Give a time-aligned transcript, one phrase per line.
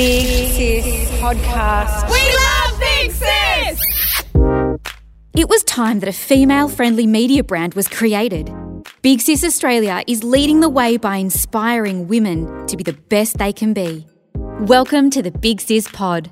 [0.00, 2.08] Big Sis Podcast.
[2.10, 3.82] We love Big Sis!
[5.36, 8.50] It was time that a female friendly media brand was created.
[9.02, 13.52] Big Sis Australia is leading the way by inspiring women to be the best they
[13.52, 14.06] can be.
[14.60, 16.30] Welcome to the Big Sis Pod.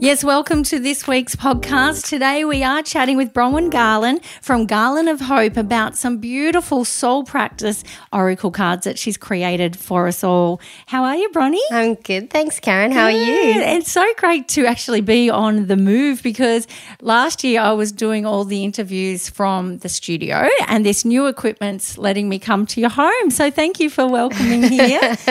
[0.00, 2.06] Yes, welcome to this week's podcast.
[2.08, 7.24] Today we are chatting with Bronwyn Garland from Garland of Hope about some beautiful soul
[7.24, 10.60] practice oracle cards that she's created for us all.
[10.86, 11.58] How are you, Bronnie?
[11.72, 12.30] I'm good.
[12.30, 12.92] Thanks, Karen.
[12.92, 13.60] How are you?
[13.60, 16.68] It's so great to actually be on the move because
[17.00, 21.98] last year I was doing all the interviews from the studio and this new equipment's
[21.98, 23.30] letting me come to your home.
[23.30, 25.00] So thank you for welcoming here.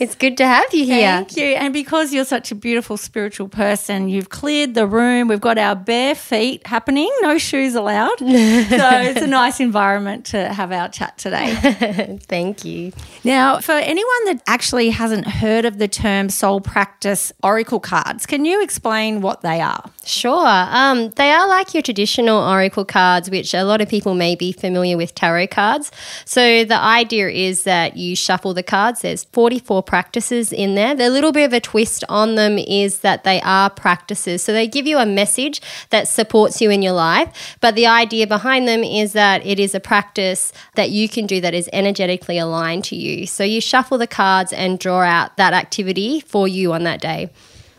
[0.00, 1.08] it's good to have you here.
[1.08, 1.44] Thank you.
[1.44, 5.28] And because you're such a beautiful spiritual person, you've cleared the room.
[5.28, 8.18] We've got our bare feet happening, no shoes allowed.
[8.18, 12.18] so it's a nice environment to have our chat today.
[12.22, 12.92] Thank you.
[13.24, 18.44] Now, for anyone that actually hasn't heard of the term soul practice oracle cards, can
[18.44, 19.90] you explain what they are?
[20.04, 20.46] Sure.
[20.46, 24.52] Um, they are like your traditional oracle cards, which a lot of people may be
[24.52, 25.90] familiar with tarot cards.
[26.24, 29.02] So the idea is that you shuffle the cards.
[29.02, 30.94] There's 44 practices in there.
[30.94, 33.87] The little bit of a twist on them is that they are practices.
[34.42, 37.56] So they give you a message that supports you in your life.
[37.60, 41.40] But the idea behind them is that it is a practice that you can do
[41.40, 43.26] that is energetically aligned to you.
[43.26, 47.30] So you shuffle the cards and draw out that activity for you on that day.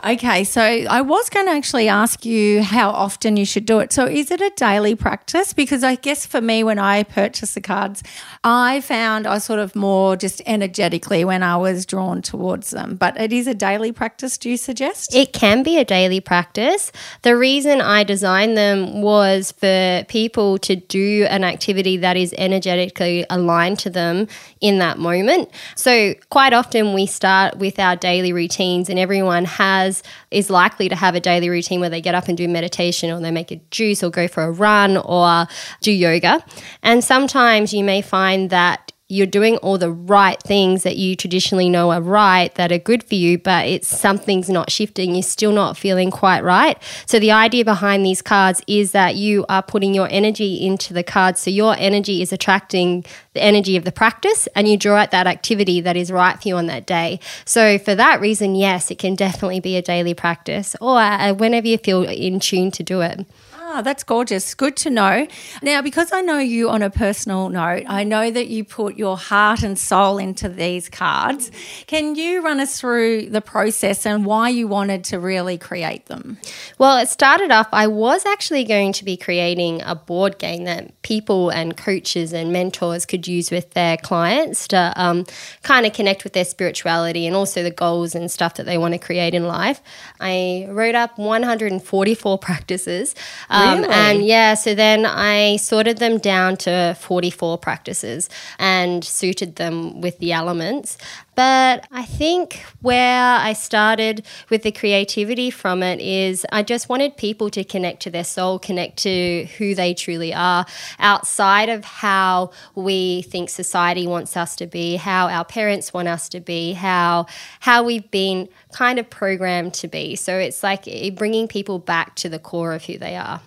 [0.02, 3.92] Okay, so I was going to actually ask you how often you should do it.
[3.92, 5.52] So, is it a daily practice?
[5.52, 8.02] Because I guess for me, when I purchased the cards,
[8.41, 12.95] I found I sort of more just energetically when I was drawn towards them.
[12.95, 15.14] But it is a daily practice, do you suggest?
[15.14, 16.94] It can be a daily practice.
[17.23, 23.25] The reason I designed them was for people to do an activity that is energetically
[23.30, 24.28] aligned to them
[24.61, 25.50] in that moment.
[25.75, 29.88] So, quite often we start with our daily routines, and everyone has
[30.31, 33.19] is likely to have a daily routine where they get up and do meditation or
[33.19, 35.45] they make a juice or go for a run or
[35.81, 36.44] do yoga.
[36.83, 41.68] And sometimes you may find that you're doing all the right things that you traditionally
[41.68, 45.16] know are right that are good for you, but it's something's not shifting.
[45.16, 46.78] You're still not feeling quite right.
[47.08, 51.03] So the idea behind these cards is that you are putting your energy into the
[51.03, 51.42] cards.
[51.42, 53.03] So your energy is attracting
[53.34, 56.47] the energy of the practice and you draw out that activity that is right for
[56.47, 57.20] you on that day.
[57.46, 61.02] So for that reason, yes, it can definitely be a daily practice or
[61.34, 63.26] whenever you feel in tune to do it.
[63.72, 64.56] Ah, that's gorgeous.
[64.56, 65.28] Good to know.
[65.62, 69.16] Now, because I know you on a personal note, I know that you put your
[69.16, 71.52] heart and soul into these cards.
[71.85, 76.40] Can you run us through the process and why you wanted to really create them?
[76.79, 81.00] Well, it started off, I was actually going to be creating a board game that
[81.03, 85.28] people and coaches and mentors could use with their clients to um,
[85.62, 88.96] kind of connect with their spirituality and also the goals and stuff that they want
[88.96, 89.79] to create in life.
[90.19, 93.13] I wrote up 144 practices.
[93.47, 93.90] Um, Really?
[93.90, 100.20] And yeah, so then I sorted them down to 44 practices and suited them with
[100.20, 100.97] the elements.
[101.36, 107.16] But I think where I started with the creativity from it is I just wanted
[107.16, 110.66] people to connect to their soul, connect to who they truly are
[111.00, 116.28] outside of how we think society wants us to be, how our parents want us
[116.30, 117.26] to be, how
[117.62, 120.18] how we've been kind of programmed to be.
[120.18, 123.40] So it's like eh, bringing people back to the core of who they are.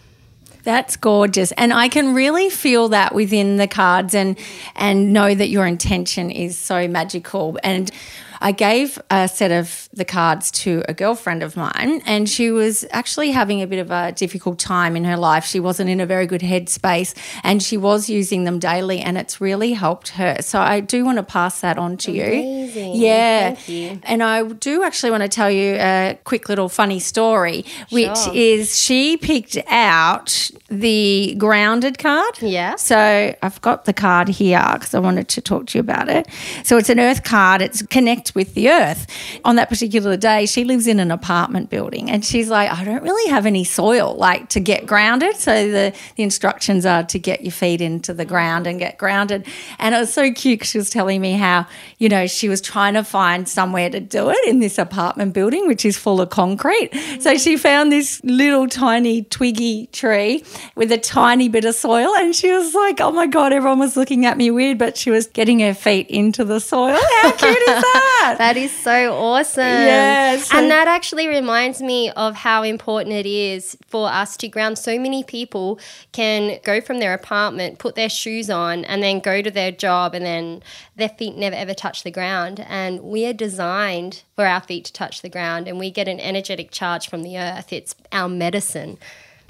[0.62, 1.52] That's gorgeous.
[1.52, 4.38] And I can really feel that within the cards and
[4.76, 7.58] and know that your intention is so magical.
[7.64, 7.90] And
[8.42, 12.84] I gave a set of the cards to a girlfriend of mine, and she was
[12.90, 15.44] actually having a bit of a difficult time in her life.
[15.44, 17.14] She wasn't in a very good headspace,
[17.44, 20.38] and she was using them daily, and it's really helped her.
[20.40, 22.24] So I do want to pass that on to you.
[22.74, 23.56] Yeah.
[23.66, 24.00] You.
[24.02, 28.34] And I do actually want to tell you a quick little funny story, which Sure.
[28.34, 32.38] is she picked out the grounded card.
[32.40, 32.76] Yeah.
[32.76, 36.26] So I've got the card here because I wanted to talk to you about it.
[36.64, 37.62] So it's an earth card.
[37.62, 39.06] It's connect with the earth.
[39.44, 43.02] On that particular day, she lives in an apartment building and she's like, I don't
[43.02, 45.36] really have any soil like to get grounded.
[45.36, 49.46] So the, the instructions are to get your feet into the ground and get grounded.
[49.78, 51.66] And it was so cute 'cause she was telling me how,
[51.98, 55.66] you know, she was trying to find somewhere to do it in this apartment building,
[55.66, 56.90] which is full of concrete.
[57.20, 60.44] So she found this little tiny twiggy tree
[60.74, 62.10] with a tiny bit of soil.
[62.16, 65.10] And she was like, oh my God, everyone was looking at me weird, but she
[65.10, 66.98] was getting her feet into the soil.
[67.22, 68.21] How cute is that?
[68.22, 68.38] That?
[68.38, 69.62] That is so awesome.
[69.64, 74.48] Yeah, so- and that actually reminds me of how important it is for us to
[74.48, 74.78] ground.
[74.78, 75.78] So many people
[76.12, 80.14] can go from their apartment, put their shoes on, and then go to their job,
[80.14, 80.62] and then
[80.96, 82.64] their feet never ever touch the ground.
[82.68, 86.20] And we are designed for our feet to touch the ground, and we get an
[86.20, 87.72] energetic charge from the earth.
[87.72, 88.98] It's our medicine.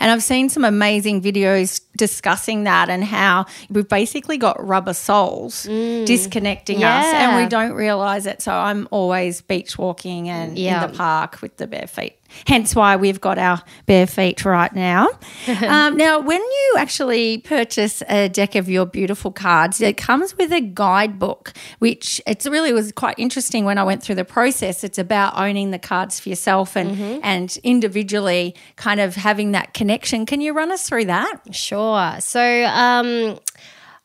[0.00, 5.62] And I've seen some amazing videos discussing that and how we've basically got rubber soles
[5.65, 7.43] disconnecting us and Mm.
[7.44, 8.43] We don't realize it.
[8.43, 10.85] So I'm always beach walking and Yeah.
[10.85, 12.17] in the park with the bare feet.
[12.46, 15.08] Hence why we've got our bare feet right now.
[15.67, 20.52] um, now, when you actually purchase a deck of your beautiful cards, it comes with
[20.52, 24.84] a guidebook, which it's really was quite interesting when I went through the process.
[24.84, 27.20] It's about owning the cards for yourself and Mm-hmm.
[27.23, 30.26] and individually kind of having that connection.
[30.26, 31.37] Can you run us through that?
[31.52, 32.17] Sure.
[32.20, 33.38] So, um,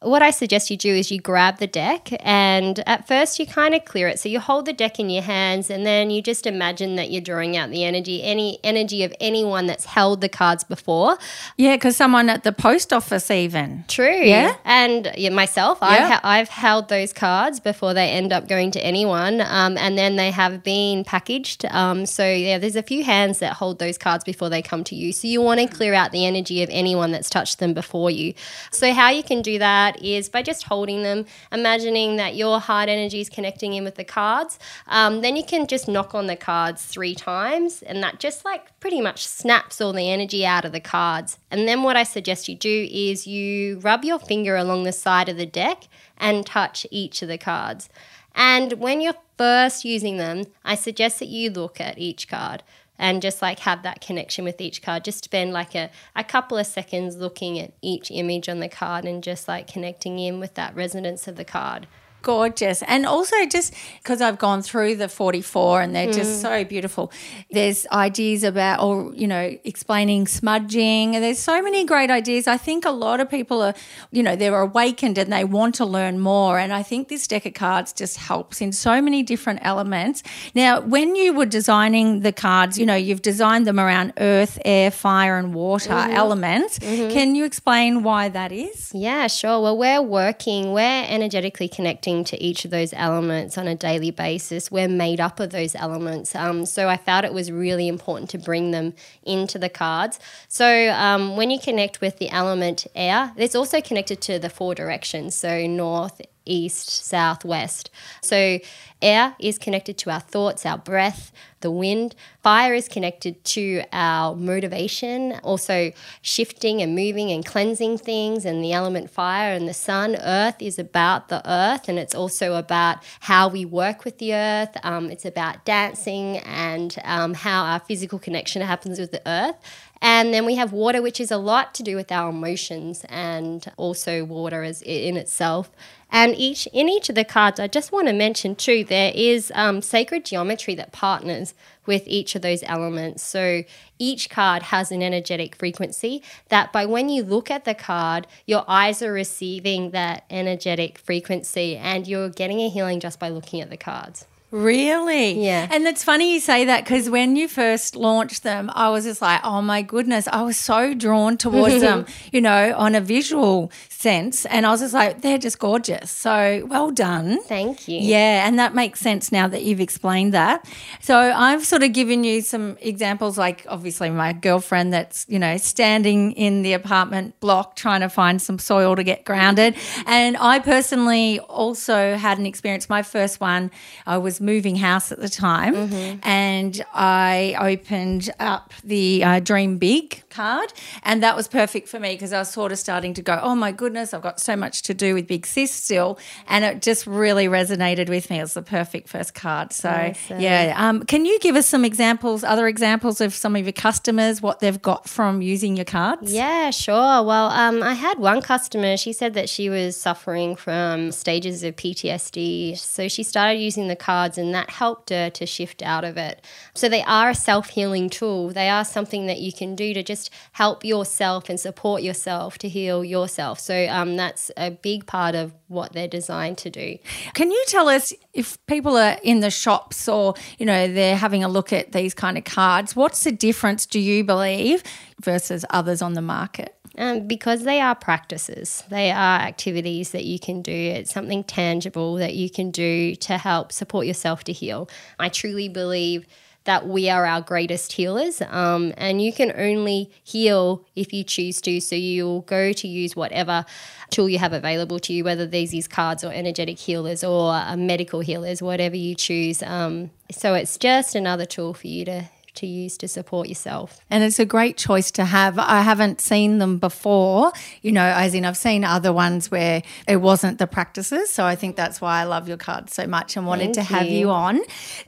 [0.01, 3.73] what I suggest you do is you grab the deck, and at first you kind
[3.73, 4.19] of clear it.
[4.19, 7.21] So you hold the deck in your hands, and then you just imagine that you're
[7.21, 11.17] drawing out the energy, any energy of anyone that's held the cards before.
[11.57, 13.85] Yeah, because someone at the post office even.
[13.87, 14.21] True.
[14.21, 14.55] Yeah?
[14.65, 18.79] And yeah, myself, I've, ha- I've held those cards before they end up going to
[18.85, 21.65] anyone, um, and then they have been packaged.
[21.65, 24.95] Um, so yeah, there's a few hands that hold those cards before they come to
[24.95, 25.11] you.
[25.11, 28.35] So you want to clear out the energy of anyone that's touched them before you.
[28.69, 32.89] So how you can do that is by just holding them, imagining that your heart
[32.89, 34.59] energy is connecting in with the cards.
[34.87, 38.77] Um, then you can just knock on the cards three times, and that just like
[38.79, 41.39] pretty much snaps all the energy out of the cards.
[41.49, 45.29] And then what I suggest you do is you rub your finger along the side
[45.29, 45.83] of the deck
[46.17, 47.89] and touch each of the cards.
[48.35, 52.63] And when you're first using them, I suggest that you look at each card
[52.99, 55.03] and just like have that connection with each card.
[55.05, 59.05] Just spend like a, a couple of seconds looking at each image on the card
[59.05, 61.87] and just like connecting in with that resonance of the card.
[62.21, 62.81] Gorgeous.
[62.83, 63.73] And also, just
[64.03, 66.13] because I've gone through the 44 and they're Mm.
[66.15, 67.11] just so beautiful,
[67.51, 71.15] there's ideas about, or, you know, explaining smudging.
[71.15, 72.47] And there's so many great ideas.
[72.47, 73.73] I think a lot of people are,
[74.11, 76.59] you know, they're awakened and they want to learn more.
[76.59, 80.21] And I think this deck of cards just helps in so many different elements.
[80.53, 84.91] Now, when you were designing the cards, you know, you've designed them around earth, air,
[84.91, 86.11] fire, and water Mm-hmm.
[86.11, 86.79] elements.
[86.79, 88.91] Can you explain why that is?
[88.93, 89.61] Yeah, sure.
[89.61, 91.67] Well, we're working, we're energetically
[92.07, 94.71] to each of those elements on a daily basis.
[94.71, 96.35] We're made up of those elements.
[96.35, 98.93] Um, so I felt it was really important to bring them
[99.23, 100.19] into the cards.
[100.47, 104.73] So um, when you connect with the element air, it's also connected to the four
[104.73, 105.35] directions.
[105.35, 107.89] So north, east, south, west.
[108.21, 108.59] So
[109.01, 112.15] air is connected to our thoughts, our breath, the wind.
[112.43, 115.91] Fire is connected to our motivation, also
[116.21, 120.15] shifting and moving and cleansing things, and the element fire and the sun.
[120.15, 124.77] Earth is about the earth, and it's also about how we work with the earth.
[124.83, 129.55] Um, it's about dancing and um, how our physical connection happens with the earth.
[130.01, 133.71] And then we have water, which is a lot to do with our emotions and
[133.77, 135.71] also water as in itself.
[136.09, 139.51] And each in each of the cards, I just want to mention too, there is
[139.55, 141.53] um, sacred geometry that partners
[141.85, 143.23] with each of those elements.
[143.23, 143.63] So
[143.99, 148.63] each card has an energetic frequency that by when you look at the card, your
[148.67, 153.69] eyes are receiving that energetic frequency and you're getting a healing just by looking at
[153.69, 154.25] the cards.
[154.49, 155.43] Really?
[155.43, 155.67] Yeah.
[155.69, 159.21] And it's funny you say that because when you first launched them, I was just
[159.21, 163.71] like, oh my goodness, I was so drawn towards them, you know, on a visual
[163.89, 164.45] sense.
[164.45, 166.11] And I was just like, they're just gorgeous.
[166.11, 167.41] So well done.
[167.43, 167.99] Thank you.
[167.99, 170.65] Yeah, and that makes sense now that you've explained that.
[171.01, 175.57] So I've sort of given you some examples, like obviously my girlfriend that's, you know,
[175.57, 179.75] standing in the apartment block trying to find some soil to get grounded.
[180.05, 182.87] And I personally also had an experience.
[182.87, 183.71] My first one,
[184.05, 185.75] I was moving house at the time
[186.23, 190.71] and I opened up the uh, Dream Big card.
[191.03, 193.55] And that was perfect for me because I was sort of starting to go, oh
[193.55, 196.19] my goodness, I've got so much to do with Big Sis still.
[196.47, 198.37] And it just really resonated with me.
[198.39, 199.73] It was the perfect first card.
[199.73, 200.39] So, Awesome.
[200.39, 200.73] yeah.
[200.77, 204.59] Um, can you give us some examples, other examples of some of your customers, what
[204.59, 206.31] they've got from using your cards?
[206.31, 207.23] Yeah, sure.
[207.23, 211.75] Well, um, I had one customer, she said that she was suffering from stages of
[211.75, 212.77] PTSD.
[212.77, 216.41] So she started using the cards, and that helped her to shift out of it.
[216.73, 218.49] So they are a self healing tool.
[218.49, 222.57] They are something that you can do to just just help yourself and support yourself
[222.59, 223.59] to heal yourself.
[223.59, 226.97] So um, that's a big part of what they're designed to do.
[227.33, 231.43] Can you tell us if people are in the shops or, you know, they're having
[231.43, 234.83] a look at these kind of cards, what's the difference, do you believe,
[235.21, 236.73] versus others on the market?
[236.99, 240.71] Um, because they are practices, they are activities that you can do.
[240.71, 244.89] It's something tangible that you can do to help support yourself to heal.
[245.19, 246.25] I truly believe
[246.67, 251.61] that we are our greatest healers, um, and you can only heal if you choose
[251.61, 251.79] to.
[251.79, 253.65] So you'll go to use whatever
[254.09, 257.77] tool you have available to you, whether these is cards or energetic healers or uh,
[257.77, 259.63] medical healers, whatever you choose.
[259.63, 262.25] Um, so it's just another tool for you to
[262.57, 263.99] to use to support yourself.
[264.09, 265.57] And it's a great choice to have.
[265.57, 270.17] I haven't seen them before, you know, as in I've seen other ones where it
[270.17, 271.29] wasn't the practices.
[271.29, 273.93] So I think that's why I love your cards so much and wanted Thank to
[273.95, 274.19] have you.
[274.19, 274.59] you on.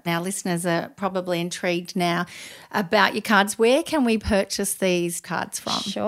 [0.05, 2.25] Now, listeners are probably intrigued now
[2.71, 3.57] about your cards.
[3.57, 5.81] Where can we purchase these cards from?
[5.81, 6.05] Sure.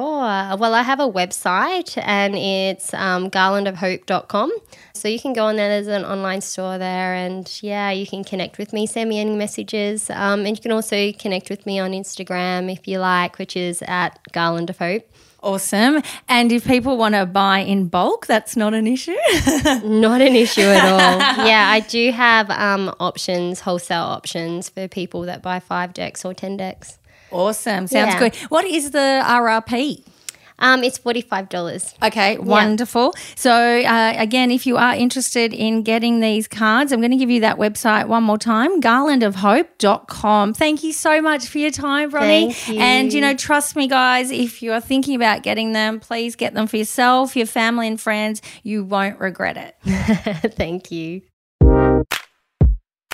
[0.57, 4.51] Well, I have a website and it's um, garlandofhope.com.
[4.93, 5.67] So you can go on there.
[5.67, 7.15] There's an online store there.
[7.15, 10.09] And yeah, you can connect with me, send me any messages.
[10.11, 13.81] Um, and you can also connect with me on Instagram if you like, which is
[13.87, 15.07] at Garland of Hope.
[15.43, 16.01] Awesome.
[16.29, 19.15] And if people want to buy in bulk, that's not an issue.
[19.83, 21.19] Not an issue at all.
[21.47, 26.35] yeah, I do have um, options, wholesale options for people that buy five decks or
[26.35, 26.99] 10 decks.
[27.31, 27.87] awesome.
[27.87, 28.19] Sounds Yeah.
[28.19, 28.35] good.
[28.49, 30.03] What is the RRP?
[30.61, 31.95] Um, it's $45.
[32.03, 33.13] Okay, wonderful.
[33.35, 37.29] So, uh, again, if you are interested in getting these cards, I'm going to give
[37.29, 40.53] you that website one more time garlandofhope.com.
[40.53, 42.53] Thank you so much for your time, Bronnie.
[42.67, 42.79] You.
[42.79, 46.53] And, you know, trust me, guys, if you are thinking about getting them, please get
[46.53, 48.41] them for yourself, your family, and friends.
[48.63, 49.75] You won't regret it.
[50.55, 51.21] Thank you.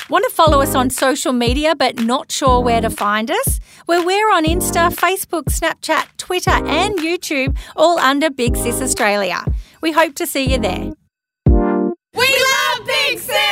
[0.09, 3.59] Want to follow us on social media but not sure where to find us?
[3.87, 9.43] Well, we're on Insta, Facebook, Snapchat, Twitter, and YouTube, all under Big Sis Australia.
[9.81, 10.93] We hope to see you there.
[11.45, 13.46] We love Big Sis!